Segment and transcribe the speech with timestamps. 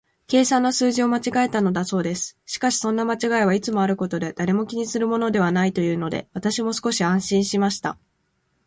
[0.25, 2.35] 計算の数字を間違えたのだそうです。
[2.47, 7.99] しかし、そんな間違いはいつもあることで、誰も気にするものはないというので、私も少し安心しました。